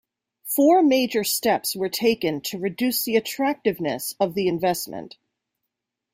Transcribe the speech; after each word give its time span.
Four 0.45 0.81
major 0.81 1.23
steps 1.23 1.75
were 1.75 1.87
taken 1.87 2.41
to 2.45 2.57
reduce 2.57 3.03
the 3.03 3.15
attractiveness 3.17 4.15
of 4.19 4.33
the 4.33 4.47
investment. 4.47 5.15